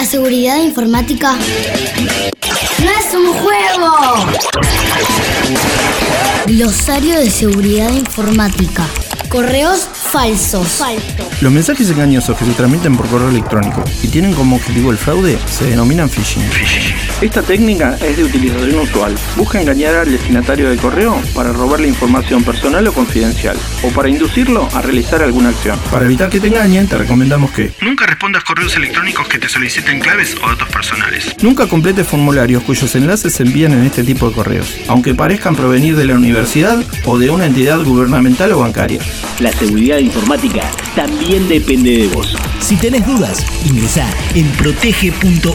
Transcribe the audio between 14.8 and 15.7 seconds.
el fraude se